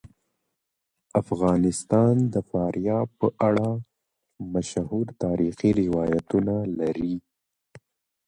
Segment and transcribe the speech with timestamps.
[1.21, 3.69] افغانستان د فاریاب په اړه
[4.53, 7.15] مشهور تاریخی روایتونه لري.